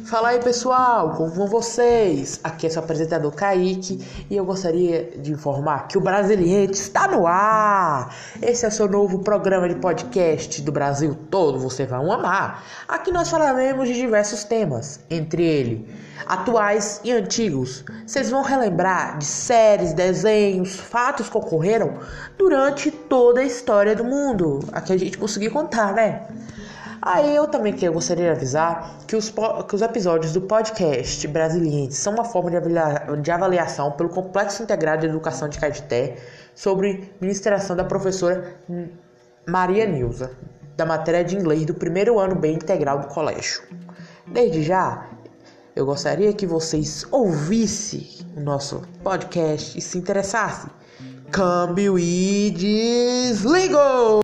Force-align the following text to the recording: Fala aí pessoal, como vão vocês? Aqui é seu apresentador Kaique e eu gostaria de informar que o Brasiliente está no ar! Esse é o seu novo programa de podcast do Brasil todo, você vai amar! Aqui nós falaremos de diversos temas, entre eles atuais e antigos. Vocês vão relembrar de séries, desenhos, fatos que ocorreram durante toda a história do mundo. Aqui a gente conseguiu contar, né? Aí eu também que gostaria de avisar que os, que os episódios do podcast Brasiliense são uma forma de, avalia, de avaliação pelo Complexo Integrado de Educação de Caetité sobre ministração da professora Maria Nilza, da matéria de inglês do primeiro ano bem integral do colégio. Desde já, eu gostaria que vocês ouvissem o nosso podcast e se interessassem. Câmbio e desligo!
Fala 0.00 0.30
aí 0.30 0.40
pessoal, 0.40 1.10
como 1.16 1.28
vão 1.28 1.46
vocês? 1.46 2.40
Aqui 2.42 2.66
é 2.66 2.70
seu 2.70 2.82
apresentador 2.82 3.30
Kaique 3.30 4.02
e 4.30 4.34
eu 4.34 4.42
gostaria 4.42 5.12
de 5.18 5.32
informar 5.32 5.86
que 5.86 5.98
o 5.98 6.00
Brasiliente 6.00 6.72
está 6.72 7.06
no 7.06 7.26
ar! 7.26 8.14
Esse 8.40 8.64
é 8.64 8.68
o 8.68 8.72
seu 8.72 8.88
novo 8.88 9.18
programa 9.18 9.68
de 9.68 9.74
podcast 9.74 10.62
do 10.62 10.72
Brasil 10.72 11.14
todo, 11.30 11.58
você 11.58 11.84
vai 11.84 12.00
amar! 12.00 12.64
Aqui 12.88 13.12
nós 13.12 13.28
falaremos 13.28 13.86
de 13.86 13.94
diversos 13.94 14.44
temas, 14.44 15.00
entre 15.10 15.44
eles 15.44 15.80
atuais 16.26 17.00
e 17.04 17.12
antigos. 17.12 17.84
Vocês 18.06 18.30
vão 18.30 18.42
relembrar 18.42 19.18
de 19.18 19.26
séries, 19.26 19.92
desenhos, 19.92 20.74
fatos 20.74 21.28
que 21.28 21.36
ocorreram 21.36 21.98
durante 22.38 22.90
toda 22.90 23.40
a 23.40 23.44
história 23.44 23.94
do 23.94 24.04
mundo. 24.04 24.60
Aqui 24.72 24.94
a 24.94 24.96
gente 24.96 25.18
conseguiu 25.18 25.50
contar, 25.50 25.92
né? 25.92 26.22
Aí 27.04 27.34
eu 27.34 27.48
também 27.48 27.72
que 27.72 27.88
gostaria 27.88 28.26
de 28.26 28.30
avisar 28.30 28.96
que 29.08 29.16
os, 29.16 29.28
que 29.28 29.74
os 29.74 29.82
episódios 29.82 30.32
do 30.32 30.40
podcast 30.42 31.26
Brasiliense 31.26 31.96
são 31.96 32.14
uma 32.14 32.24
forma 32.24 32.48
de, 32.48 32.56
avalia, 32.56 33.16
de 33.20 33.30
avaliação 33.32 33.90
pelo 33.90 34.08
Complexo 34.08 34.62
Integrado 34.62 35.00
de 35.00 35.08
Educação 35.08 35.48
de 35.48 35.58
Caetité 35.58 36.16
sobre 36.54 37.12
ministração 37.20 37.74
da 37.74 37.82
professora 37.82 38.54
Maria 39.48 39.84
Nilza, 39.84 40.30
da 40.76 40.86
matéria 40.86 41.24
de 41.24 41.36
inglês 41.36 41.66
do 41.66 41.74
primeiro 41.74 42.20
ano 42.20 42.36
bem 42.36 42.54
integral 42.54 43.00
do 43.00 43.08
colégio. 43.08 43.62
Desde 44.28 44.62
já, 44.62 45.08
eu 45.74 45.84
gostaria 45.84 46.32
que 46.32 46.46
vocês 46.46 47.04
ouvissem 47.10 48.06
o 48.36 48.40
nosso 48.40 48.80
podcast 49.02 49.76
e 49.76 49.80
se 49.80 49.98
interessassem. 49.98 50.70
Câmbio 51.32 51.98
e 51.98 52.52
desligo! 52.52 54.22